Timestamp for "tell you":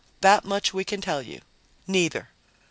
0.99-1.41